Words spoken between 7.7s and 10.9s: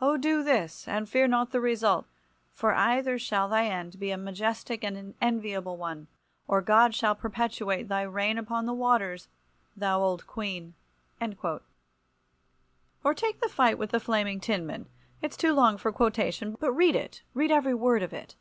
thy reign upon the waters, thou Old Queen!"